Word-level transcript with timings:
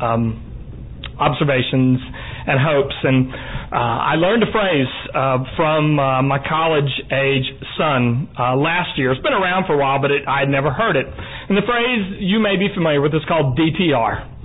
um, 0.00 0.42
observations 1.18 2.00
and 2.46 2.56
hopes. 2.60 2.94
And 3.02 3.32
uh, 3.72 4.12
I 4.12 4.14
learned 4.16 4.42
a 4.44 4.50
phrase 4.52 4.90
uh, 5.14 5.42
from 5.56 5.98
uh, 5.98 6.22
my 6.22 6.38
college 6.38 6.90
age 7.10 7.46
son 7.76 8.28
uh, 8.38 8.54
last 8.56 8.94
year. 8.96 9.12
It's 9.12 9.22
been 9.22 9.34
around 9.36 9.66
for 9.66 9.74
a 9.74 9.80
while, 9.80 10.00
but 10.00 10.10
it, 10.10 10.22
I 10.28 10.40
had 10.40 10.48
never 10.48 10.70
heard 10.70 10.96
it. 10.96 11.06
And 11.06 11.56
the 11.58 11.66
phrase 11.66 12.20
you 12.22 12.38
may 12.38 12.56
be 12.56 12.68
familiar 12.72 13.00
with 13.00 13.14
is 13.14 13.24
called 13.26 13.58
DTR. 13.58 14.36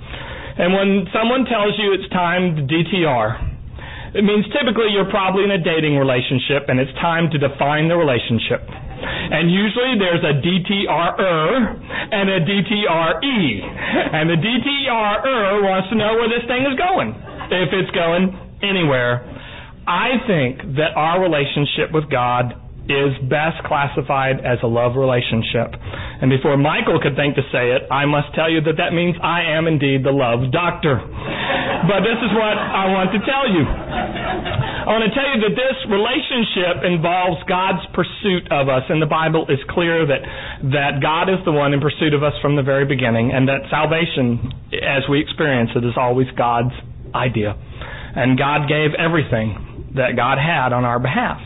And 0.58 0.74
when 0.74 1.08
someone 1.16 1.48
tells 1.48 1.78
you 1.80 1.96
it's 1.96 2.08
time 2.12 2.56
to 2.56 2.62
DTR, 2.68 3.52
it 4.14 4.24
means 4.24 4.44
typically 4.52 4.92
you're 4.92 5.08
probably 5.08 5.44
in 5.44 5.50
a 5.50 5.62
dating 5.62 5.96
relationship 5.96 6.68
and 6.68 6.76
it's 6.76 6.92
time 7.00 7.30
to 7.32 7.38
define 7.40 7.88
the 7.88 7.96
relationship. 7.96 8.60
And 9.02 9.50
usually 9.50 9.98
there's 9.98 10.22
a 10.22 10.34
DTR-er 10.38 11.46
and 12.12 12.26
a 12.30 12.40
DTRE. 12.46 13.36
And 14.14 14.30
the 14.30 14.38
DTR-er 14.38 15.62
wants 15.62 15.88
to 15.90 15.96
know 15.98 16.14
where 16.14 16.30
this 16.30 16.46
thing 16.46 16.62
is 16.64 16.78
going. 16.78 17.14
If 17.50 17.68
it's 17.74 17.90
going 17.92 18.32
anywhere. 18.62 19.26
I 19.86 20.22
think 20.30 20.78
that 20.78 20.94
our 20.94 21.18
relationship 21.20 21.90
with 21.90 22.08
God 22.08 22.54
is 22.90 23.14
best 23.30 23.62
classified 23.66 24.42
as 24.42 24.58
a 24.62 24.66
love 24.66 24.98
relationship. 24.98 25.74
And 26.22 26.30
before 26.30 26.56
Michael 26.56 26.98
could 26.98 27.14
think 27.14 27.34
to 27.38 27.42
say 27.54 27.74
it, 27.74 27.86
I 27.90 28.06
must 28.06 28.34
tell 28.34 28.50
you 28.50 28.60
that 28.62 28.78
that 28.78 28.90
means 28.94 29.14
I 29.22 29.54
am 29.54 29.66
indeed 29.66 30.02
the 30.02 30.10
love 30.10 30.50
doctor. 30.50 30.98
But 30.98 32.00
this 32.02 32.18
is 32.18 32.30
what 32.34 32.54
I 32.58 32.90
want 32.90 33.10
to 33.14 33.20
tell 33.22 33.46
you. 33.50 33.62
I 34.82 34.90
want 34.90 35.06
to 35.06 35.14
tell 35.14 35.30
you 35.30 35.38
that 35.46 35.54
this 35.54 35.78
relationship 35.86 36.82
involves 36.82 37.38
God's 37.46 37.86
pursuit 37.94 38.50
of 38.50 38.66
us, 38.66 38.82
and 38.90 38.98
the 38.98 39.06
Bible 39.06 39.46
is 39.46 39.62
clear 39.70 40.02
that 40.10 40.22
that 40.74 40.98
God 40.98 41.30
is 41.30 41.38
the 41.46 41.52
one 41.52 41.70
in 41.70 41.78
pursuit 41.78 42.14
of 42.14 42.26
us 42.26 42.34
from 42.42 42.56
the 42.58 42.66
very 42.66 42.84
beginning, 42.84 43.30
and 43.30 43.46
that 43.46 43.70
salvation, 43.70 44.50
as 44.74 45.06
we 45.06 45.22
experience 45.22 45.70
it, 45.78 45.86
is 45.86 45.94
always 45.94 46.26
God's 46.34 46.74
idea. 47.14 47.54
And 47.54 48.36
God 48.36 48.66
gave 48.66 48.90
everything 48.98 49.94
that 49.94 50.16
God 50.16 50.42
had 50.42 50.74
on 50.74 50.82
our 50.84 50.98
behalf. 50.98 51.38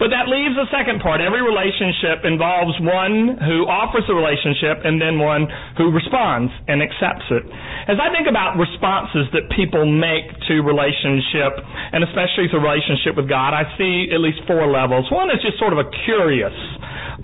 But 0.00 0.08
that 0.16 0.32
leaves 0.32 0.56
the 0.56 0.64
second 0.72 1.04
part. 1.04 1.20
Every 1.20 1.44
relationship 1.44 2.24
involves 2.24 2.72
one 2.80 3.36
who 3.44 3.68
offers 3.68 4.08
the 4.08 4.16
relationship 4.16 4.80
and 4.88 4.96
then 4.96 5.20
one 5.20 5.44
who 5.76 5.92
responds 5.92 6.48
and 6.72 6.80
accepts 6.80 7.28
it. 7.28 7.44
As 7.84 8.00
I 8.00 8.08
think 8.08 8.24
about 8.24 8.56
responses 8.56 9.28
that 9.36 9.52
people 9.52 9.84
make 9.84 10.24
to 10.48 10.64
relationship, 10.64 11.52
and 11.92 12.00
especially 12.00 12.48
the 12.48 12.56
relationship 12.56 13.12
with 13.20 13.28
God, 13.28 13.52
I 13.52 13.68
see 13.76 14.08
at 14.08 14.24
least 14.24 14.40
four 14.48 14.64
levels. 14.72 15.04
One 15.12 15.28
is 15.28 15.36
just 15.44 15.60
sort 15.60 15.76
of 15.76 15.84
a 15.84 15.88
curious 16.08 16.56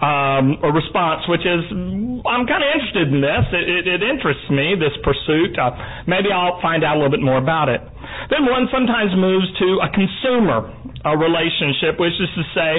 um, 0.00 0.60
a 0.60 0.68
response, 0.68 1.24
which 1.28 1.40
is, 1.40 1.64
I'm 1.72 2.44
kind 2.44 2.60
of 2.60 2.68
interested 2.68 3.08
in 3.08 3.20
this. 3.24 3.44
It, 3.56 3.64
it, 3.64 3.84
it 3.88 4.02
interests 4.04 4.44
me, 4.52 4.76
this 4.76 4.92
pursuit. 5.00 5.56
Uh, 5.56 5.72
maybe 6.04 6.28
I'll 6.28 6.60
find 6.60 6.84
out 6.84 6.96
a 6.96 6.98
little 7.00 7.12
bit 7.12 7.24
more 7.24 7.40
about 7.40 7.72
it. 7.72 7.80
Then 8.28 8.44
one 8.44 8.68
sometimes 8.68 9.16
moves 9.16 9.48
to 9.64 9.80
a 9.80 9.88
consumer 9.88 10.68
a 11.06 11.14
relationship, 11.14 12.02
which 12.02 12.18
is 12.18 12.26
to 12.34 12.42
say, 12.50 12.72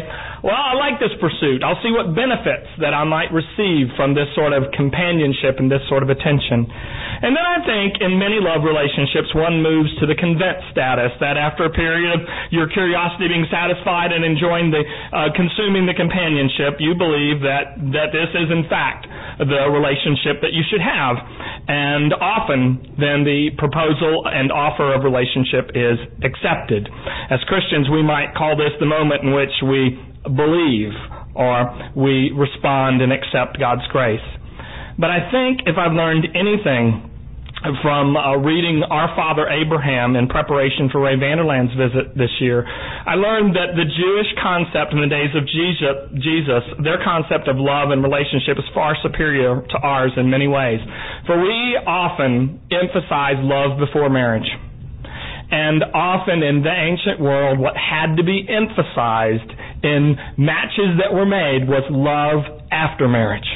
well, 0.43 0.59
I 0.59 0.75
like 0.75 0.99
this 0.99 1.15
pursuit. 1.23 1.63
I'll 1.63 1.79
see 1.79 1.95
what 1.95 2.11
benefits 2.11 2.67
that 2.83 2.91
I 2.91 3.07
might 3.07 3.31
receive 3.31 3.87
from 3.95 4.11
this 4.11 4.27
sort 4.35 4.51
of 4.51 4.67
companionship 4.75 5.63
and 5.63 5.71
this 5.71 5.81
sort 5.87 6.03
of 6.03 6.11
attention. 6.11 6.67
And 6.67 7.33
then 7.33 7.47
I 7.47 7.63
think 7.63 8.03
in 8.03 8.19
many 8.19 8.37
love 8.43 8.67
relationships, 8.67 9.31
one 9.33 9.63
moves 9.63 9.89
to 10.03 10.05
the 10.05 10.13
convinced 10.13 10.69
status 10.69 11.15
that 11.23 11.39
after 11.39 11.65
a 11.65 11.73
period 11.73 12.13
of 12.13 12.21
your 12.51 12.67
curiosity 12.69 13.31
being 13.31 13.47
satisfied 13.49 14.11
and 14.11 14.21
enjoying 14.21 14.69
the 14.69 14.83
uh, 14.83 15.31
consuming 15.33 15.87
the 15.89 15.97
companionship, 15.97 16.77
you 16.83 16.93
believe 16.93 17.41
that 17.41 17.79
that 17.95 18.13
this 18.13 18.29
is 18.37 18.51
in 18.53 18.67
fact 18.69 19.07
the 19.41 19.71
relationship 19.71 20.43
that 20.45 20.53
you 20.53 20.61
should 20.69 20.83
have. 20.83 21.17
And 21.67 22.13
often, 22.13 22.95
then 22.95 23.27
the 23.27 23.51
proposal 23.57 24.23
and 24.25 24.51
offer 24.51 24.95
of 24.95 25.03
relationship 25.03 25.75
is 25.75 25.99
accepted. 26.23 26.87
As 27.29 27.43
Christians, 27.47 27.89
we 27.91 28.01
might 28.01 28.33
call 28.35 28.55
this 28.55 28.71
the 28.79 28.85
moment 28.87 29.23
in 29.23 29.35
which 29.35 29.51
we 29.63 29.99
believe 30.23 30.95
or 31.35 31.91
we 31.95 32.31
respond 32.31 33.01
and 33.01 33.11
accept 33.11 33.59
God's 33.59 33.85
grace. 33.91 34.23
But 34.97 35.11
I 35.11 35.29
think 35.29 35.67
if 35.67 35.77
I've 35.77 35.93
learned 35.93 36.25
anything 36.33 37.11
from 37.81 38.15
uh, 38.15 38.37
reading 38.37 38.83
Our 38.89 39.13
Father 39.15 39.47
Abraham 39.47 40.15
in 40.15 40.27
preparation 40.27 40.89
for 40.91 41.01
Ray 41.01 41.15
Vander 41.15 41.43
Laan's 41.43 41.73
visit 41.75 42.17
this 42.17 42.31
year, 42.39 42.65
I 42.67 43.15
learned 43.15 43.55
that 43.55 43.75
the 43.75 43.83
Jewish 43.83 44.31
concept 44.41 44.93
in 44.93 45.01
the 45.01 45.11
days 45.11 45.33
of 45.35 45.43
Jesus, 45.47 45.95
Jesus, 46.21 46.63
their 46.83 46.99
concept 47.03 47.47
of 47.47 47.57
love 47.57 47.91
and 47.91 48.03
relationship 48.03 48.57
is 48.59 48.67
far 48.73 48.95
superior 49.03 49.61
to 49.61 49.77
ours 49.83 50.11
in 50.17 50.29
many 50.29 50.47
ways. 50.47 50.79
For 51.25 51.39
we 51.39 51.79
often 51.85 52.61
emphasize 52.71 53.39
love 53.43 53.79
before 53.79 54.09
marriage. 54.09 54.47
And 55.49 55.83
often 55.95 56.43
in 56.43 56.63
the 56.63 56.75
ancient 56.75 57.19
world, 57.19 57.59
what 57.59 57.75
had 57.79 58.17
to 58.17 58.23
be 58.23 58.43
emphasized 58.47 59.47
in 59.83 60.15
matches 60.37 60.99
that 60.99 61.15
were 61.15 61.25
made 61.25 61.67
was 61.67 61.87
love 61.87 62.43
after 62.71 63.07
marriage, 63.07 63.47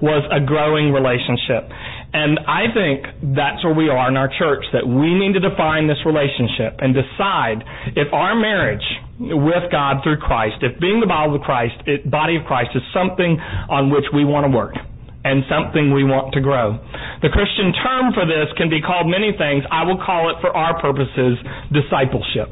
was 0.00 0.24
a 0.32 0.40
growing 0.40 0.92
relationship. 0.92 1.68
And 2.16 2.40
I 2.48 2.72
think 2.72 3.36
that's 3.36 3.60
where 3.60 3.76
we 3.76 3.92
are 3.92 4.08
in 4.08 4.16
our 4.16 4.32
church, 4.40 4.64
that 4.72 4.88
we 4.88 5.12
need 5.12 5.36
to 5.36 5.42
define 5.44 5.84
this 5.84 6.00
relationship 6.08 6.80
and 6.80 6.96
decide 6.96 7.60
if 7.92 8.08
our 8.16 8.32
marriage 8.32 8.84
with 9.20 9.68
God 9.68 10.00
through 10.00 10.16
Christ, 10.24 10.64
if 10.64 10.80
being 10.80 11.04
the 11.04 11.06
body 11.06 11.36
of 11.36 11.44
Christ, 11.44 11.76
it, 11.84 12.08
body 12.08 12.40
of 12.40 12.48
Christ 12.48 12.72
is 12.72 12.80
something 12.96 13.36
on 13.68 13.92
which 13.92 14.08
we 14.16 14.24
want 14.24 14.48
to 14.48 14.52
work 14.52 14.72
and 15.28 15.44
something 15.44 15.92
we 15.92 16.08
want 16.08 16.32
to 16.32 16.40
grow. 16.40 16.80
The 17.20 17.28
Christian 17.28 17.76
term 17.84 18.16
for 18.16 18.24
this 18.24 18.48
can 18.56 18.72
be 18.72 18.80
called 18.80 19.12
many 19.12 19.36
things. 19.36 19.68
I 19.68 19.84
will 19.84 20.00
call 20.00 20.32
it 20.32 20.40
for 20.40 20.56
our 20.56 20.80
purposes 20.80 21.36
discipleship. 21.68 22.48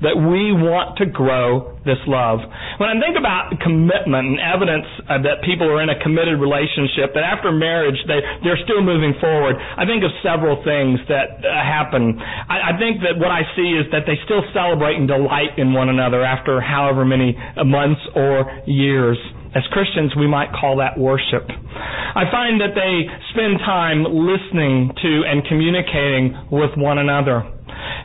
That 0.00 0.16
we 0.16 0.56
want 0.56 0.96
to 0.98 1.06
grow 1.06 1.76
this 1.84 2.00
love. 2.08 2.40
When 2.80 2.88
I 2.88 2.96
think 2.96 3.18
about 3.18 3.52
commitment 3.60 4.34
and 4.34 4.38
evidence 4.40 4.88
uh, 5.06 5.20
that 5.26 5.44
people 5.44 5.68
are 5.68 5.82
in 5.82 5.90
a 5.90 5.98
committed 6.00 6.40
relationship, 6.40 7.12
that 7.14 7.26
after 7.26 7.52
marriage 7.52 7.98
they, 8.08 8.22
they're 8.42 8.60
still 8.64 8.80
moving 8.80 9.12
forward, 9.20 9.58
I 9.58 9.84
think 9.84 10.02
of 10.02 10.10
several 10.22 10.62
things 10.64 11.02
that 11.12 11.42
uh, 11.42 11.50
happen. 11.52 12.16
I, 12.18 12.72
I 12.72 12.78
think 12.78 13.02
that 13.04 13.20
what 13.20 13.30
I 13.30 13.44
see 13.54 13.76
is 13.76 13.86
that 13.92 14.08
they 14.08 14.16
still 14.24 14.42
celebrate 14.56 14.96
and 14.96 15.06
delight 15.06 15.58
in 15.58 15.74
one 15.76 15.90
another 15.90 16.24
after 16.24 16.60
however 16.62 17.04
many 17.04 17.36
months 17.66 18.00
or 18.16 18.46
years. 18.66 19.18
As 19.54 19.62
Christians, 19.70 20.16
we 20.16 20.26
might 20.26 20.48
call 20.56 20.78
that 20.78 20.96
worship. 20.96 21.44
I 21.44 22.24
find 22.32 22.60
that 22.60 22.72
they 22.72 23.04
spend 23.36 23.60
time 23.60 24.04
listening 24.04 24.88
to 24.96 25.10
and 25.28 25.44
communicating 25.44 26.48
with 26.50 26.70
one 26.76 26.96
another. 26.96 27.44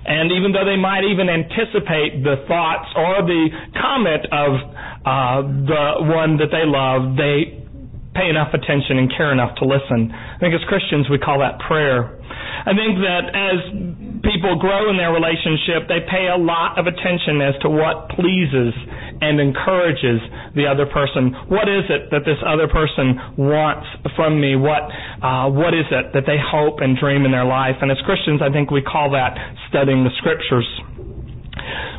And 0.08 0.32
even 0.32 0.56
though 0.56 0.64
they 0.64 0.80
might 0.80 1.04
even 1.04 1.28
anticipate 1.28 2.24
the 2.24 2.40
thoughts 2.48 2.88
or 2.96 3.28
the 3.28 3.52
comment 3.76 4.24
of 4.32 4.52
uh, 5.04 5.40
the 5.68 5.84
one 6.08 6.40
that 6.40 6.48
they 6.48 6.64
love, 6.64 7.20
they 7.20 7.68
pay 8.16 8.32
enough 8.32 8.56
attention 8.56 8.98
and 8.98 9.12
care 9.14 9.36
enough 9.36 9.54
to 9.62 9.66
listen. 9.68 10.10
I 10.10 10.40
think 10.40 10.56
as 10.56 10.64
Christians, 10.66 11.06
we 11.12 11.20
call 11.20 11.44
that 11.44 11.60
prayer. 11.68 12.18
I 12.66 12.74
think 12.74 12.98
that 13.04 13.24
as 13.36 13.58
people 14.26 14.58
grow 14.58 14.90
in 14.90 14.98
their 14.98 15.14
relationship, 15.14 15.86
they 15.88 16.02
pay 16.10 16.32
a 16.34 16.40
lot 16.40 16.80
of 16.80 16.88
attention 16.88 17.44
as 17.44 17.54
to 17.62 17.70
what 17.70 18.10
pleases 18.16 18.74
and 19.22 19.40
encourages 19.40 20.22
the 20.56 20.66
other 20.68 20.86
person. 20.86 21.34
What 21.50 21.68
is 21.70 21.86
it 21.90 22.12
that 22.12 22.26
this 22.26 22.38
other 22.46 22.68
person 22.68 23.18
wants 23.38 23.88
from 24.16 24.40
me? 24.40 24.56
What 24.56 24.84
uh, 25.22 25.50
what 25.50 25.74
is 25.74 25.86
it 25.92 26.14
that 26.14 26.26
they 26.26 26.38
hope 26.38 26.80
and 26.82 26.98
dream 26.98 27.26
in 27.26 27.32
their 27.32 27.46
life? 27.46 27.76
And 27.82 27.92
as 27.92 27.98
Christians, 28.06 28.42
I 28.42 28.52
think 28.52 28.72
we 28.72 28.82
call 28.82 29.12
that 29.12 29.38
studying 29.70 30.04
the 30.04 30.14
scriptures. 30.18 30.68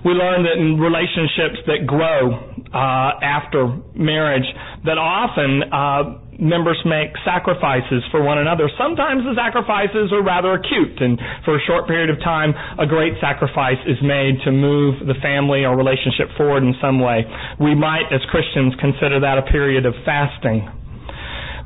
We 0.04 0.12
learn 0.12 0.44
that 0.44 0.56
in 0.56 0.78
relationships 0.78 1.58
that 1.66 1.86
grow 1.86 2.32
uh, 2.72 3.18
after 3.20 3.76
marriage, 3.94 4.46
that 4.84 4.96
often 4.96 5.62
uh, 5.68 6.27
members 6.38 6.78
make 6.86 7.10
sacrifices 7.26 8.06
for 8.10 8.22
one 8.22 8.38
another. 8.38 8.70
Sometimes 8.78 9.26
the 9.26 9.34
sacrifices 9.34 10.14
are 10.14 10.22
rather 10.22 10.54
acute, 10.54 10.94
and 11.02 11.18
for 11.44 11.58
a 11.58 11.62
short 11.66 11.86
period 11.86 12.10
of 12.10 12.18
time, 12.22 12.54
a 12.78 12.86
great 12.86 13.14
sacrifice 13.20 13.78
is 13.86 13.98
made 14.02 14.38
to 14.46 14.50
move 14.54 15.02
the 15.06 15.18
family 15.20 15.66
or 15.66 15.76
relationship 15.76 16.30
forward 16.38 16.62
in 16.62 16.74
some 16.80 17.02
way. 17.02 17.26
We 17.58 17.74
might, 17.74 18.06
as 18.14 18.22
Christians, 18.30 18.74
consider 18.78 19.20
that 19.20 19.38
a 19.38 19.44
period 19.50 19.84
of 19.84 19.94
fasting. 20.06 20.62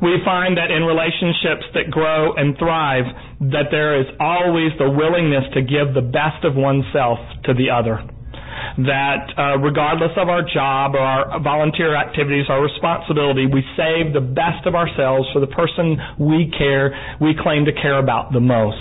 We 0.01 0.19
find 0.25 0.59
that 0.59 0.73
in 0.73 0.83
relationships 0.83 1.63
that 1.79 1.93
grow 1.93 2.35
and 2.35 2.59
thrive, 2.59 3.07
that 3.55 3.71
there 3.71 4.01
is 4.01 4.07
always 4.19 4.73
the 4.79 4.91
willingness 4.91 5.45
to 5.55 5.63
give 5.63 5.95
the 5.95 6.03
best 6.03 6.43
of 6.43 6.57
oneself 6.57 7.21
to 7.45 7.55
the 7.55 7.71
other 7.71 8.03
that 8.87 9.33
uh, 9.37 9.59
regardless 9.59 10.13
of 10.17 10.29
our 10.29 10.43
job 10.43 10.95
or 10.95 11.01
our 11.01 11.41
volunteer 11.41 11.95
activities, 11.95 12.47
our 12.49 12.63
responsibility, 12.63 13.47
we 13.47 13.63
save 13.77 14.13
the 14.13 14.21
best 14.21 14.67
of 14.67 14.75
ourselves 14.75 15.29
for 15.33 15.41
the 15.41 15.51
person 15.51 15.97
we 16.19 16.51
care, 16.57 16.95
we 17.21 17.35
claim 17.37 17.65
to 17.65 17.73
care 17.73 17.99
about 17.99 18.33
the 18.33 18.41
most. 18.41 18.79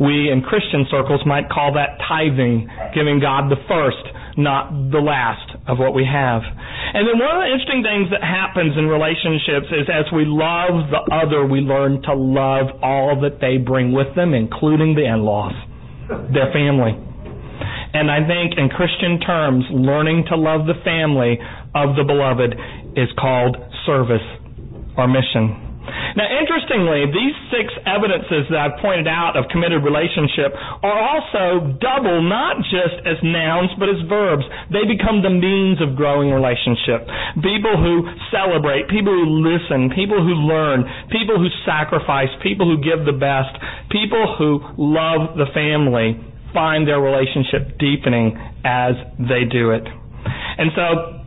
We 0.00 0.30
in 0.30 0.42
Christian 0.42 0.86
circles 0.90 1.22
might 1.26 1.48
call 1.50 1.74
that 1.74 1.98
tithing, 2.08 2.68
giving 2.94 3.20
God 3.20 3.50
the 3.50 3.60
first, 3.68 4.02
not 4.36 4.70
the 4.90 4.98
last 4.98 5.46
of 5.68 5.78
what 5.78 5.94
we 5.94 6.04
have. 6.04 6.42
And 6.94 7.06
then 7.06 7.18
one 7.18 7.30
of 7.36 7.42
the 7.42 7.50
interesting 7.50 7.82
things 7.82 8.10
that 8.10 8.22
happens 8.22 8.74
in 8.76 8.86
relationships 8.86 9.66
is 9.70 9.86
as 9.86 10.06
we 10.10 10.24
love 10.26 10.90
the 10.90 11.02
other, 11.14 11.46
we 11.46 11.60
learn 11.60 12.02
to 12.02 12.14
love 12.14 12.82
all 12.82 13.20
that 13.22 13.40
they 13.40 13.58
bring 13.58 13.92
with 13.92 14.14
them, 14.14 14.34
including 14.34 14.94
the 14.94 15.06
in-laws, 15.06 15.54
their 16.34 16.50
family. 16.52 16.98
And 17.94 18.10
I 18.10 18.26
think 18.26 18.58
in 18.58 18.68
Christian 18.68 19.20
terms, 19.20 19.64
learning 19.70 20.26
to 20.28 20.36
love 20.36 20.66
the 20.66 20.74
family 20.82 21.38
of 21.74 21.94
the 21.94 22.02
beloved 22.02 22.58
is 22.98 23.08
called 23.14 23.56
service 23.86 24.26
or 24.98 25.06
mission. 25.06 25.64
Now, 26.16 26.24
interestingly, 26.26 27.06
these 27.12 27.36
six 27.52 27.68
evidences 27.84 28.48
that 28.48 28.56
I've 28.56 28.78
pointed 28.80 29.06
out 29.06 29.36
of 29.36 29.46
committed 29.52 29.84
relationship 29.84 30.56
are 30.82 30.96
also 30.96 31.76
double, 31.76 32.24
not 32.24 32.56
just 32.72 33.04
as 33.04 33.20
nouns, 33.22 33.70
but 33.78 33.92
as 33.92 34.00
verbs. 34.08 34.46
They 34.72 34.88
become 34.88 35.20
the 35.20 35.30
means 35.30 35.82
of 35.84 35.94
growing 35.94 36.32
relationship. 36.32 37.04
People 37.44 37.76
who 37.76 38.08
celebrate, 38.32 38.88
people 38.88 39.12
who 39.12 39.44
listen, 39.44 39.92
people 39.92 40.18
who 40.18 40.48
learn, 40.48 40.88
people 41.12 41.36
who 41.36 41.52
sacrifice, 41.68 42.32
people 42.42 42.64
who 42.64 42.80
give 42.80 43.04
the 43.04 43.14
best, 43.14 43.52
people 43.92 44.24
who 44.40 44.64
love 44.78 45.36
the 45.36 45.50
family 45.52 46.16
find 46.54 46.86
their 46.88 47.00
relationship 47.00 47.76
deepening 47.78 48.38
as 48.64 48.94
they 49.18 49.44
do 49.44 49.70
it. 49.74 49.84
And 49.84 50.70
so 50.72 51.24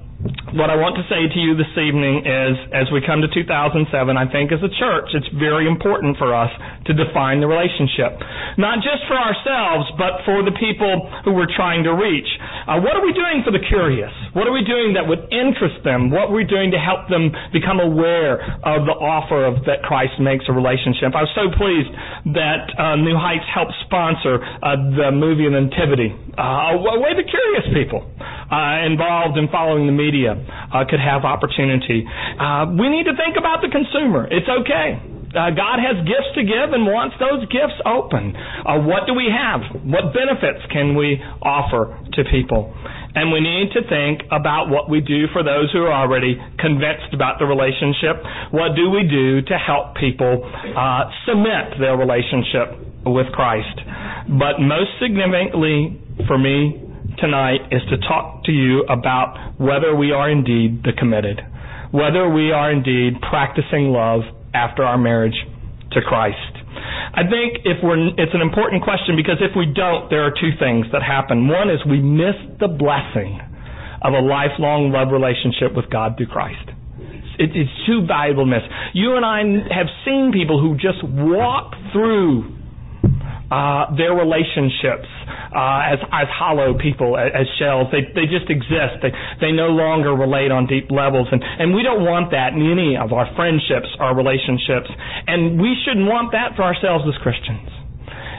what 0.58 0.74
I 0.74 0.80
want 0.80 0.98
to 0.98 1.06
say 1.12 1.30
to 1.30 1.40
you 1.40 1.54
this 1.54 1.70
evening 1.78 2.26
is, 2.26 2.56
as 2.74 2.90
we 2.90 3.06
come 3.06 3.22
to 3.22 3.30
2007, 3.30 3.86
I 4.18 4.26
think 4.32 4.50
as 4.50 4.64
a 4.66 4.72
church, 4.82 5.14
it's 5.14 5.30
very 5.38 5.68
important 5.70 6.18
for 6.18 6.34
us 6.34 6.50
to 6.90 6.92
define 6.98 7.38
the 7.44 7.46
relationship. 7.46 8.18
Not 8.58 8.82
just 8.82 9.06
for 9.06 9.14
ourselves, 9.20 9.86
but 10.00 10.26
for 10.26 10.42
the 10.42 10.56
people 10.58 11.06
who 11.22 11.38
we're 11.38 11.52
trying 11.54 11.84
to 11.86 11.94
reach. 11.94 12.26
Uh, 12.68 12.84
what 12.84 13.00
are 13.00 13.06
we 13.06 13.16
doing 13.16 13.48
for 13.48 13.56
the 13.56 13.64
curious? 13.64 14.12
What 14.36 14.44
are 14.44 14.52
we 14.52 14.60
doing 14.68 14.92
that 15.00 15.08
would 15.08 15.24
interest 15.32 15.80
them? 15.88 16.12
What 16.12 16.28
are 16.28 16.36
we 16.36 16.44
doing 16.44 16.68
to 16.76 16.80
help 16.80 17.08
them 17.08 17.32
become 17.56 17.80
aware 17.80 18.44
of 18.68 18.84
the 18.84 18.92
offer 18.92 19.48
of 19.48 19.64
that 19.72 19.88
Christ 19.88 20.20
makes 20.20 20.44
a 20.52 20.54
relationship? 20.54 21.16
I 21.16 21.24
was 21.24 21.32
so 21.32 21.48
pleased 21.56 21.88
that 22.36 22.68
uh, 22.76 23.00
New 23.00 23.16
Heights 23.16 23.48
helped 23.48 23.72
sponsor 23.88 24.44
uh, 24.44 24.76
the 25.00 25.16
movie 25.16 25.48
Nativity. 25.48 26.12
Uh, 26.36 26.76
a 26.76 27.00
way 27.00 27.16
the 27.16 27.24
curious 27.24 27.64
people 27.72 28.04
uh, 28.52 28.84
involved 28.84 29.40
in 29.40 29.48
following 29.48 29.88
the 29.88 29.96
media 29.96 30.36
uh, 30.36 30.84
could 30.92 31.00
have 31.00 31.24
opportunity. 31.24 32.04
Uh, 32.36 32.68
we 32.76 32.92
need 32.92 33.08
to 33.08 33.16
think 33.16 33.40
about 33.40 33.64
the 33.64 33.72
consumer. 33.72 34.28
It's 34.28 34.48
okay. 34.48 35.17
Uh, 35.38 35.54
God 35.54 35.78
has 35.78 36.02
gifts 36.02 36.34
to 36.34 36.42
give 36.42 36.74
and 36.74 36.90
wants 36.90 37.14
those 37.22 37.46
gifts 37.54 37.78
open. 37.86 38.34
Uh, 38.34 38.82
what 38.82 39.06
do 39.06 39.14
we 39.14 39.30
have? 39.30 39.62
What 39.86 40.10
benefits 40.10 40.66
can 40.74 40.98
we 40.98 41.22
offer 41.46 41.94
to 42.18 42.26
people? 42.34 42.74
And 43.14 43.30
we 43.30 43.42
need 43.42 43.70
to 43.78 43.86
think 43.86 44.26
about 44.34 44.70
what 44.70 44.90
we 44.90 45.02
do 45.02 45.30
for 45.34 45.46
those 45.46 45.70
who 45.74 45.86
are 45.86 45.94
already 45.94 46.38
convinced 46.58 47.14
about 47.14 47.38
the 47.38 47.46
relationship. 47.46 48.18
What 48.50 48.74
do 48.74 48.90
we 48.90 49.06
do 49.06 49.42
to 49.46 49.56
help 49.62 49.94
people 49.98 50.42
uh, 50.42 51.10
cement 51.30 51.78
their 51.78 51.98
relationship 51.98 53.06
with 53.06 53.30
Christ? 53.34 53.78
But 54.42 54.58
most 54.58 54.98
significantly 55.02 56.02
for 56.26 56.38
me 56.38 56.82
tonight 57.18 57.70
is 57.70 57.82
to 57.90 57.98
talk 58.10 58.44
to 58.46 58.52
you 58.52 58.86
about 58.90 59.58
whether 59.58 59.96
we 59.96 60.12
are 60.12 60.30
indeed 60.30 60.82
the 60.84 60.94
committed, 60.98 61.42
whether 61.92 62.30
we 62.30 62.52
are 62.52 62.72
indeed 62.72 63.22
practicing 63.22 63.90
love 63.90 64.22
after 64.58 64.82
our 64.82 64.98
marriage 64.98 65.38
to 65.94 66.02
Christ. 66.02 66.58
I 67.14 67.22
think 67.30 67.62
if 67.66 67.78
we're, 67.86 68.10
it's 68.18 68.34
an 68.34 68.42
important 68.42 68.82
question 68.82 69.16
because 69.16 69.38
if 69.42 69.54
we 69.56 69.70
don't, 69.70 70.10
there 70.10 70.26
are 70.26 70.34
two 70.34 70.58
things 70.58 70.86
that 70.92 71.02
happen. 71.06 71.48
One 71.48 71.70
is 71.70 71.78
we 71.86 72.02
miss 72.02 72.36
the 72.60 72.68
blessing 72.68 73.38
of 74.02 74.14
a 74.14 74.22
lifelong 74.22 74.90
love 74.90 75.14
relationship 75.14 75.74
with 75.78 75.90
God 75.90 76.18
through 76.18 76.28
Christ. 76.34 76.74
It, 77.38 77.54
it's 77.54 77.78
too 77.86 78.06
valuable 78.06 78.46
to 78.46 78.52
miss. 78.52 78.66
You 78.94 79.16
and 79.16 79.26
I 79.26 79.46
have 79.74 79.90
seen 80.06 80.34
people 80.34 80.62
who 80.62 80.74
just 80.74 81.02
walk 81.06 81.74
through 81.94 82.58
uh, 83.50 83.94
their 83.96 84.14
relationships 84.14 85.10
uh, 85.54 85.94
as 85.94 86.00
as 86.12 86.28
hollow 86.32 86.78
people, 86.78 87.18
as, 87.18 87.32
as 87.34 87.48
shells. 87.60 87.88
They 87.92 88.08
they 88.14 88.28
just 88.28 88.50
exist. 88.50 89.02
They 89.02 89.12
they 89.42 89.52
no 89.52 89.72
longer 89.72 90.14
relate 90.16 90.52
on 90.52 90.68
deep 90.68 90.92
levels, 90.92 91.28
and 91.32 91.44
and 91.44 91.74
we 91.74 91.84
don't 91.84 92.04
want 92.04 92.32
that 92.32 92.54
in 92.54 92.64
any 92.64 92.98
of 92.98 93.14
our 93.14 93.28
friendships, 93.36 93.88
our 94.00 94.16
relationships, 94.16 94.90
and 95.28 95.60
we 95.60 95.76
shouldn't 95.86 96.08
want 96.08 96.32
that 96.32 96.56
for 96.56 96.64
ourselves 96.64 97.06
as 97.08 97.16
Christians. 97.22 97.70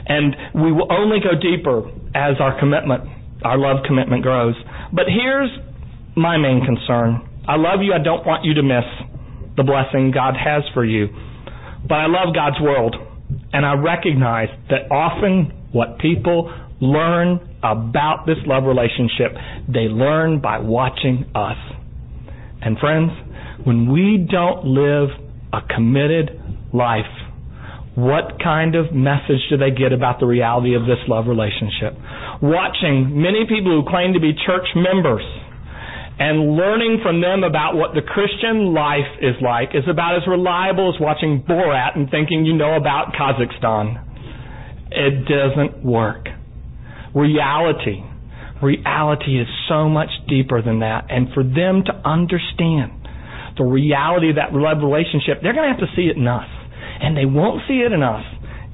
And 0.09 0.35
we 0.57 0.71
will 0.71 0.89
only 0.91 1.19
go 1.21 1.37
deeper 1.37 1.85
as 2.17 2.41
our 2.41 2.57
commitment, 2.59 3.05
our 3.45 3.57
love 3.57 3.85
commitment 3.85 4.23
grows. 4.23 4.55
But 4.91 5.05
here's 5.05 5.49
my 6.15 6.37
main 6.37 6.65
concern. 6.65 7.21
I 7.47 7.55
love 7.55 7.81
you. 7.81 7.93
I 7.93 8.01
don't 8.01 8.25
want 8.25 8.43
you 8.43 8.55
to 8.55 8.63
miss 8.63 8.85
the 9.55 9.63
blessing 9.63 10.11
God 10.11 10.35
has 10.35 10.63
for 10.73 10.83
you. 10.83 11.07
But 11.87 11.95
I 11.95 12.07
love 12.07 12.33
God's 12.33 12.59
world. 12.61 12.95
And 13.53 13.65
I 13.65 13.73
recognize 13.73 14.49
that 14.69 14.91
often 14.91 15.53
what 15.71 15.99
people 15.99 16.51
learn 16.81 17.39
about 17.59 18.25
this 18.25 18.37
love 18.45 18.63
relationship, 18.63 19.35
they 19.67 19.91
learn 19.91 20.41
by 20.41 20.59
watching 20.59 21.25
us. 21.35 21.57
And 22.61 22.77
friends, 22.79 23.11
when 23.65 23.91
we 23.91 24.27
don't 24.29 24.65
live 24.65 25.09
a 25.51 25.61
committed 25.73 26.39
life, 26.73 27.09
what 27.95 28.39
kind 28.41 28.75
of 28.75 28.93
message 28.93 29.43
do 29.49 29.57
they 29.57 29.71
get 29.71 29.91
about 29.91 30.19
the 30.19 30.25
reality 30.25 30.75
of 30.75 30.83
this 30.83 30.99
love 31.07 31.27
relationship? 31.27 31.99
Watching 32.41 33.11
many 33.21 33.43
people 33.43 33.75
who 33.75 33.83
claim 33.89 34.13
to 34.13 34.19
be 34.19 34.31
church 34.45 34.67
members 34.75 35.23
and 36.19 36.55
learning 36.55 36.99
from 37.03 37.19
them 37.19 37.43
about 37.43 37.75
what 37.75 37.93
the 37.95 38.01
Christian 38.01 38.73
life 38.73 39.07
is 39.21 39.35
like 39.41 39.69
is 39.73 39.83
about 39.89 40.15
as 40.15 40.23
reliable 40.27 40.93
as 40.93 40.99
watching 40.99 41.43
Borat 41.43 41.95
and 41.95 42.09
thinking 42.09 42.45
you 42.45 42.55
know 42.55 42.75
about 42.75 43.11
Kazakhstan. 43.11 44.05
It 44.91 45.27
doesn't 45.27 45.83
work 45.83 46.27
reality. 47.15 48.03
Reality 48.61 49.39
is 49.39 49.47
so 49.67 49.87
much 49.87 50.09
deeper 50.27 50.61
than 50.61 50.79
that. 50.79 51.05
And 51.09 51.27
for 51.33 51.43
them 51.43 51.83
to 51.85 51.93
understand 52.07 52.91
the 53.57 53.63
reality 53.63 54.29
of 54.29 54.35
that 54.35 54.53
relationship, 54.53 55.39
they're 55.41 55.53
going 55.53 55.67
to 55.67 55.73
have 55.75 55.83
to 55.83 55.95
see 55.95 56.07
it 56.07 56.17
in 56.17 56.27
us. 56.27 56.47
And 57.01 57.15
they 57.15 57.25
won't 57.25 57.61
see 57.67 57.79
it 57.79 57.91
in 57.91 58.03
us 58.03 58.23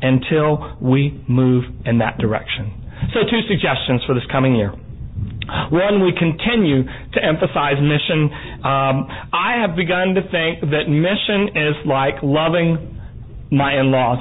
until 0.01 0.77
we 0.81 1.23
move 1.29 1.65
in 1.85 1.99
that 1.99 2.17
direction. 2.17 2.73
So, 3.13 3.21
two 3.29 3.41
suggestions 3.47 4.01
for 4.07 4.15
this 4.15 4.25
coming 4.31 4.55
year. 4.55 4.73
One, 5.69 6.01
we 6.01 6.11
continue 6.17 6.83
to 6.83 7.19
emphasize 7.21 7.77
mission. 7.77 8.33
Um, 8.65 9.05
I 9.29 9.61
have 9.61 9.75
begun 9.75 10.15
to 10.15 10.21
think 10.21 10.61
that 10.73 10.89
mission 10.89 11.53
is 11.53 11.75
like 11.85 12.15
loving 12.23 12.97
my 13.51 13.79
in 13.79 13.91
laws 13.91 14.19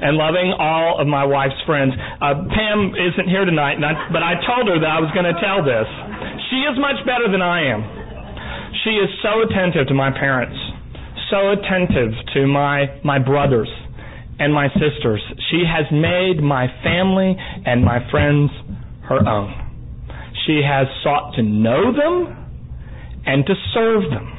and 0.00 0.16
loving 0.16 0.54
all 0.58 1.00
of 1.00 1.06
my 1.06 1.24
wife's 1.24 1.58
friends. 1.66 1.92
Uh, 1.94 2.46
Pam 2.50 2.94
isn't 2.94 3.28
here 3.28 3.44
tonight, 3.44 3.82
I, 3.82 4.10
but 4.12 4.22
I 4.22 4.38
told 4.46 4.68
her 4.68 4.78
that 4.78 4.90
I 4.90 5.00
was 5.02 5.10
going 5.14 5.26
to 5.26 5.38
tell 5.42 5.62
this. 5.62 5.88
She 6.50 6.64
is 6.64 6.78
much 6.78 7.02
better 7.04 7.30
than 7.30 7.42
I 7.42 7.68
am. 7.68 7.80
She 8.84 8.94
is 8.96 9.10
so 9.22 9.42
attentive 9.42 9.88
to 9.88 9.94
my 9.94 10.10
parents, 10.10 10.56
so 11.30 11.52
attentive 11.52 12.14
to 12.34 12.46
my 12.46 13.00
my 13.02 13.18
brothers 13.18 13.68
and 14.38 14.54
my 14.54 14.68
sisters. 14.78 15.20
She 15.50 15.64
has 15.66 15.84
made 15.90 16.40
my 16.42 16.68
family 16.82 17.36
and 17.66 17.84
my 17.84 17.98
friends 18.10 18.50
her 19.08 19.18
own. 19.26 19.50
She 20.46 20.62
has 20.64 20.86
sought 21.02 21.34
to 21.34 21.42
know 21.42 21.92
them 21.92 22.38
and 23.26 23.44
to 23.46 23.54
serve 23.74 24.02
them. 24.10 24.32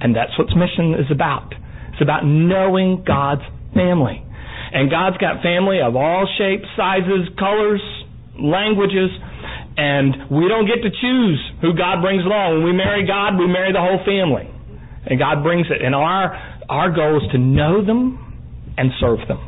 And 0.00 0.14
that's 0.14 0.36
what 0.38 0.48
mission 0.56 0.94
is 0.94 1.10
about. 1.10 1.54
It's 1.92 2.02
about 2.02 2.24
knowing 2.24 3.04
God's 3.06 3.42
family. 3.74 4.25
And 4.76 4.92
God's 4.92 5.16
got 5.16 5.40
family 5.40 5.80
of 5.80 5.96
all 5.96 6.28
shapes, 6.36 6.68
sizes, 6.76 7.32
colors, 7.40 7.80
languages, 8.36 9.08
and 9.76 10.28
we 10.28 10.52
don't 10.52 10.68
get 10.68 10.84
to 10.84 10.92
choose 10.92 11.40
who 11.64 11.72
God 11.72 12.04
brings 12.04 12.20
along. 12.28 12.60
When 12.60 12.64
we 12.64 12.76
marry 12.76 13.08
God, 13.08 13.40
we 13.40 13.48
marry 13.48 13.72
the 13.72 13.80
whole 13.80 14.04
family. 14.04 14.44
And 15.08 15.16
God 15.16 15.40
brings 15.40 15.64
it. 15.72 15.80
And 15.80 15.94
our 15.94 16.36
our 16.68 16.92
goal 16.92 17.16
is 17.24 17.30
to 17.32 17.38
know 17.38 17.80
them 17.80 18.20
and 18.76 18.92
serve 19.00 19.24
them. 19.28 19.40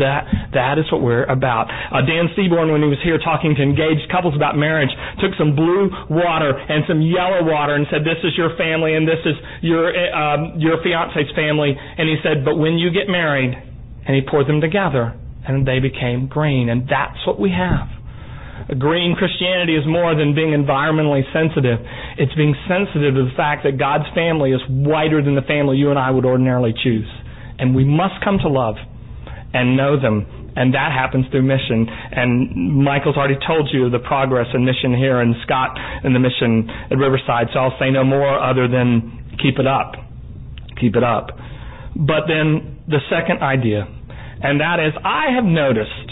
That 0.00 0.24
that 0.56 0.80
is 0.80 0.88
what 0.88 1.04
we're 1.04 1.28
about. 1.28 1.68
Uh, 1.68 2.00
Dan 2.00 2.32
Seaborn, 2.36 2.72
when 2.72 2.80
he 2.80 2.88
was 2.88 3.00
here 3.04 3.20
talking 3.20 3.52
to 3.52 3.62
engaged 3.62 4.08
couples 4.08 4.32
about 4.32 4.56
marriage, 4.56 4.92
took 5.20 5.36
some 5.36 5.52
blue 5.52 5.92
water 6.08 6.56
and 6.56 6.88
some 6.88 7.04
yellow 7.04 7.44
water 7.44 7.76
and 7.76 7.84
said, 7.92 8.00
"This 8.00 8.20
is 8.24 8.32
your 8.36 8.56
family 8.56 8.96
and 8.96 9.04
this 9.04 9.20
is 9.28 9.36
your 9.60 9.92
um, 9.92 10.56
your 10.56 10.80
fiance's 10.80 11.28
family." 11.36 11.76
And 11.76 12.08
he 12.08 12.16
said, 12.24 12.44
"But 12.48 12.56
when 12.56 12.80
you 12.80 12.88
get 12.90 13.12
married, 13.12 13.65
and 14.06 14.14
he 14.14 14.22
poured 14.22 14.48
them 14.48 14.60
together, 14.60 15.14
and 15.46 15.66
they 15.66 15.80
became 15.80 16.28
green. 16.28 16.68
And 16.68 16.88
that's 16.88 17.18
what 17.26 17.40
we 17.40 17.50
have. 17.50 17.88
A 18.68 18.74
green 18.74 19.14
Christianity 19.14 19.76
is 19.76 19.84
more 19.86 20.14
than 20.14 20.34
being 20.34 20.50
environmentally 20.50 21.22
sensitive. 21.32 21.78
It's 22.18 22.34
being 22.34 22.54
sensitive 22.66 23.14
to 23.14 23.28
the 23.28 23.36
fact 23.36 23.62
that 23.64 23.78
God's 23.78 24.08
family 24.14 24.52
is 24.52 24.60
wider 24.68 25.22
than 25.22 25.34
the 25.34 25.46
family 25.46 25.76
you 25.76 25.90
and 25.90 25.98
I 25.98 26.10
would 26.10 26.24
ordinarily 26.24 26.74
choose. 26.82 27.06
And 27.58 27.74
we 27.74 27.84
must 27.84 28.22
come 28.24 28.38
to 28.38 28.48
love 28.48 28.76
and 29.52 29.76
know 29.76 30.00
them 30.00 30.46
and 30.56 30.72
that 30.72 30.90
happens 30.90 31.26
through 31.30 31.42
mission. 31.42 31.86
And 31.86 32.82
Michael's 32.82 33.16
already 33.16 33.38
told 33.46 33.68
you 33.72 33.90
the 33.90 34.00
progress 34.00 34.46
in 34.54 34.64
mission 34.64 34.96
here, 34.96 35.20
and 35.20 35.36
Scott 35.44 35.76
in 36.02 36.14
the 36.14 36.18
mission 36.18 36.68
at 36.90 36.96
Riverside. 36.96 37.48
So 37.52 37.60
I'll 37.60 37.78
say 37.78 37.90
no 37.90 38.02
more 38.02 38.40
other 38.40 38.66
than 38.66 39.36
keep 39.40 39.58
it 39.60 39.66
up, 39.66 39.92
keep 40.80 40.96
it 40.96 41.04
up. 41.04 41.28
But 41.94 42.24
then 42.26 42.80
the 42.88 43.04
second 43.12 43.44
idea, 43.44 43.84
and 44.42 44.60
that 44.60 44.80
is 44.80 44.92
I 45.04 45.32
have 45.34 45.44
noticed 45.44 46.10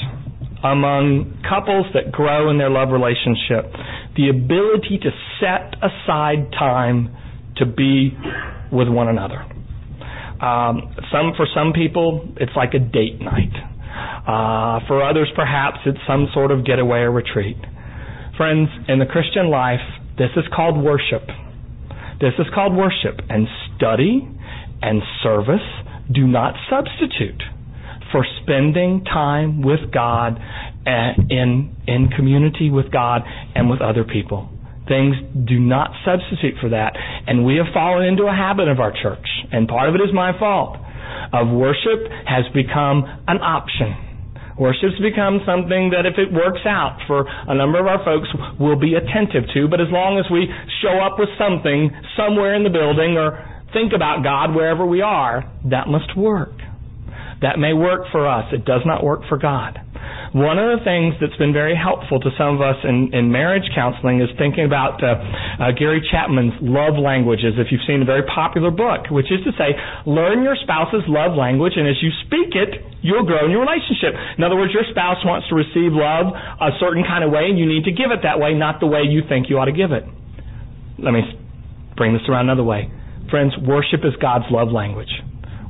among 0.65 1.45
couples 1.49 1.87
that 1.93 2.11
grow 2.11 2.51
in 2.51 2.57
their 2.57 2.71
love 2.71 2.89
relationship 2.89 3.69
the 4.17 4.31
ability 4.31 4.99
to 5.03 5.11
set 5.41 5.77
aside 5.83 6.51
time 6.53 7.15
to 7.57 7.67
be 7.67 8.17
with 8.73 8.89
one 8.89 9.09
another. 9.09 9.45
Um, 10.41 10.95
some 11.13 11.33
for 11.37 11.47
some 11.55 11.73
people, 11.73 12.27
it's 12.37 12.53
like 12.57 12.75
a 12.75 12.79
date 12.79 13.21
night. 13.21 13.53
Uh, 14.27 14.81
for 14.89 15.03
others, 15.03 15.31
perhaps 15.37 15.79
it's 15.87 15.99
some 16.07 16.27
sort 16.33 16.51
of 16.51 16.65
getaway 16.65 17.01
or 17.01 17.13
retreat. 17.13 17.57
Friends, 18.37 18.69
in 18.89 18.99
the 18.99 19.07
Christian 19.07 19.51
life, 19.51 19.85
this 20.19 20.31
is 20.37 20.45
called 20.55 20.83
worship. 20.83 21.27
This 22.21 22.35
is 22.39 22.47
called 22.55 22.75
worship, 22.75 23.21
and 23.29 23.47
study 23.77 24.27
and 24.83 25.03
service 25.23 25.65
do 26.13 26.27
not 26.27 26.55
substitute 26.71 27.43
for 28.15 28.25
spending 28.43 29.03
time 29.03 29.61
with 29.61 29.91
God 29.93 30.39
uh, 30.87 31.19
in 31.29 31.75
in 31.89 32.09
community 32.15 32.71
with 32.71 32.93
God 32.93 33.23
and 33.57 33.69
with 33.69 33.83
other 33.83 34.05
people. 34.05 34.49
Things 34.87 35.17
do 35.35 35.59
not 35.59 35.91
substitute 36.07 36.55
for 36.61 36.71
that. 36.71 36.95
And 37.27 37.45
we 37.45 37.57
have 37.57 37.67
fallen 37.75 38.07
into 38.07 38.31
a 38.31 38.37
habit 38.37 38.69
of 38.69 38.79
our 38.79 38.93
church, 38.93 39.27
and 39.51 39.67
part 39.67 39.89
of 39.89 39.97
it 39.97 40.01
is 40.07 40.15
my 40.15 40.39
fault, 40.39 40.79
of 41.33 41.51
worship 41.51 42.07
has 42.31 42.47
become 42.55 43.03
an 43.27 43.43
option. 43.43 43.99
Worship's 44.55 45.01
become 45.03 45.43
something 45.43 45.91
that 45.91 46.07
if 46.07 46.15
it 46.15 46.31
works 46.31 46.63
out 46.63 47.03
for 47.09 47.27
a 47.27 47.55
number 47.57 47.81
of 47.81 47.87
our 47.91 47.99
folks, 48.07 48.29
we'll 48.61 48.79
be 48.79 48.95
attentive 48.95 49.51
to, 49.55 49.67
but 49.67 49.81
as 49.81 49.91
long 49.91 50.23
as 50.23 50.31
we 50.31 50.47
show 50.79 51.03
up 51.03 51.19
with 51.19 51.33
something 51.35 51.91
somewhere 52.15 52.55
in 52.55 52.63
the 52.63 52.71
building 52.71 53.19
or 53.19 53.43
think 53.75 53.91
about 53.91 54.23
God 54.23 54.55
wherever 54.55 54.87
we 54.87 55.03
are, 55.03 55.43
that 55.75 55.89
must 55.89 56.15
work. 56.17 56.55
That 57.43 57.59
may 57.59 57.73
work 57.73 58.07
for 58.13 58.27
us. 58.27 58.47
It 58.53 58.65
does 58.65 58.83
not 58.85 59.03
work 59.03 59.23
for 59.29 59.39
God. 59.39 59.81
One 60.35 60.59
of 60.59 60.67
the 60.79 60.83
things 60.83 61.15
that's 61.23 61.39
been 61.39 61.55
very 61.55 61.79
helpful 61.79 62.19
to 62.19 62.31
some 62.35 62.59
of 62.59 62.61
us 62.61 62.75
in, 62.83 63.15
in 63.15 63.31
marriage 63.31 63.71
counseling 63.71 64.19
is 64.19 64.27
thinking 64.35 64.67
about 64.67 64.99
uh, 64.99 65.15
uh, 65.15 65.71
Gary 65.79 66.03
Chapman's 66.11 66.59
love 66.59 66.99
languages, 66.99 67.55
if 67.55 67.71
you've 67.71 67.87
seen 67.87 68.03
a 68.03 68.05
very 68.05 68.27
popular 68.27 68.75
book, 68.75 69.07
which 69.15 69.31
is 69.31 69.39
to 69.47 69.55
say, 69.55 69.79
learn 70.11 70.43
your 70.43 70.59
spouse's 70.59 71.07
love 71.07 71.39
language, 71.39 71.79
and 71.79 71.87
as 71.87 71.95
you 72.03 72.11
speak 72.27 72.51
it, 72.59 72.83
you'll 72.99 73.23
grow 73.23 73.47
in 73.47 73.55
your 73.55 73.63
relationship. 73.63 74.19
In 74.35 74.43
other 74.43 74.59
words, 74.59 74.75
your 74.75 74.83
spouse 74.91 75.23
wants 75.23 75.47
to 75.49 75.55
receive 75.55 75.95
love 75.95 76.35
a 76.35 76.75
certain 76.83 77.07
kind 77.07 77.23
of 77.23 77.31
way, 77.31 77.47
and 77.47 77.55
you 77.55 77.71
need 77.71 77.87
to 77.87 77.95
give 77.95 78.11
it 78.11 78.27
that 78.27 78.43
way, 78.43 78.59
not 78.59 78.83
the 78.83 78.91
way 78.91 79.07
you 79.07 79.23
think 79.31 79.47
you 79.47 79.63
ought 79.63 79.71
to 79.71 79.77
give 79.77 79.95
it. 79.95 80.03
Let 80.99 81.15
me 81.15 81.23
bring 81.95 82.11
this 82.11 82.27
around 82.27 82.51
another 82.51 82.67
way. 82.67 82.91
Friends, 83.31 83.55
worship 83.63 84.03
is 84.03 84.19
God's 84.19 84.51
love 84.51 84.75
language. 84.75 85.15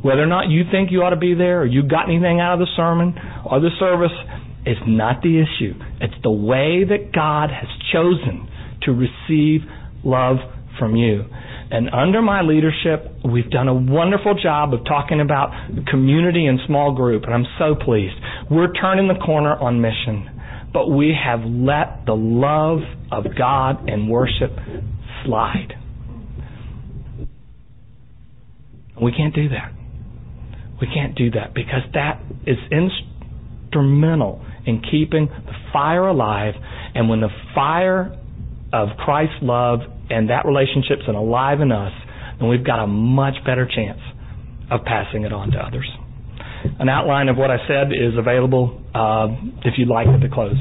Whether 0.05 0.23
or 0.23 0.27
not 0.27 0.51
you 0.51 0.65
think 0.71 0.93
you 0.93 1.01
ought 1.01 1.17
to 1.17 1.17
be 1.17 1.33
there 1.33 1.63
or 1.63 1.67
you 1.67 1.83
got 1.83 2.11
anything 2.11 2.39
out 2.39 2.53
of 2.53 2.61
the 2.61 2.69
sermon 2.77 3.17
or 3.49 3.59
the 3.59 3.71
service, 3.81 4.13
is 4.67 4.77
not 4.87 5.23
the 5.23 5.41
issue. 5.41 5.73
It's 6.01 6.15
the 6.23 6.31
way 6.31 6.85
that 6.85 7.13
God 7.13 7.49
has 7.51 7.69
chosen 7.93 8.49
to 8.83 8.93
receive 8.93 9.61
love 10.05 10.37
from 10.79 10.97
you. 10.97 11.25
And 11.71 11.89
under 11.91 12.21
my 12.21 12.43
leadership, 12.43 13.11
we've 13.25 13.51
done 13.51 13.69
a 13.69 13.75
wonderful 13.75 14.35
job 14.41 14.75
of 14.75 14.85
talking 14.85 15.21
about 15.21 15.51
community 15.91 16.47
and 16.47 16.59
small 16.67 16.95
group, 16.95 17.25
and 17.25 17.35
I'm 17.35 17.47
so 17.59 17.75
pleased. 17.75 18.15
We're 18.51 18.73
turning 18.73 19.09
the 19.09 19.19
corner 19.25 19.57
on 19.57 19.81
mission, 19.81 20.29
but 20.73 20.89
we 20.89 21.15
have 21.15 21.41
let 21.41 22.05
the 22.07 22.15
love 22.15 22.81
of 23.11 23.25
God 23.37 23.89
and 23.89 24.11
worship 24.11 24.53
slide. 25.25 25.75
We 29.01 29.13
can't 29.13 29.35
do 29.35 29.49
that. 29.49 29.73
We 30.81 30.89
can't 30.93 31.15
do 31.15 31.31
that 31.33 31.55
because 31.55 31.83
that 31.95 32.21
is 32.47 32.59
instrumental 32.71 34.45
in 34.67 34.83
keeping 34.91 35.27
the 35.27 35.53
fire 35.73 36.07
alive. 36.07 36.55
And 36.95 37.09
when 37.09 37.21
the 37.21 37.29
fire 37.55 38.17
of 38.73 38.89
Christ's 38.99 39.37
love 39.43 39.81
and 40.11 40.31
that 40.31 40.47
relationship's 40.47 41.07
alive 41.09 41.61
in 41.61 41.71
us, 41.73 41.93
then 42.41 42.49
we've 42.49 42.65
got 42.65 42.83
a 42.83 42.87
much 42.87 43.35
better 43.47 43.67
chance 43.67 44.01
of 44.71 44.85
passing 44.85 45.25
it 45.25 45.33
on 45.33 45.51
to 45.53 45.59
others. 45.59 45.89
An 46.79 46.89
outline 46.89 47.29
of 47.29 47.37
what 47.37 47.51
I 47.51 47.59
said 47.69 47.93
is 47.93 48.17
available 48.19 48.81
uh, 48.95 49.29
if 49.65 49.75
you'd 49.77 49.89
like 49.89 50.09
at 50.09 50.21
the 50.21 50.29
close. 50.33 50.57